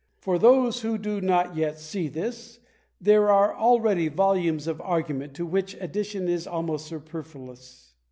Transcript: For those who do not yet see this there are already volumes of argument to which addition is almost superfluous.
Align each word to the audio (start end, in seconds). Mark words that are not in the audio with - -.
For 0.17 0.39
those 0.39 0.81
who 0.81 0.97
do 0.97 1.21
not 1.21 1.55
yet 1.55 1.77
see 1.77 2.07
this 2.07 2.59
there 2.99 3.29
are 3.29 3.55
already 3.55 4.07
volumes 4.07 4.65
of 4.65 4.81
argument 4.81 5.35
to 5.35 5.45
which 5.45 5.75
addition 5.79 6.27
is 6.27 6.47
almost 6.47 6.87
superfluous. 6.87 7.93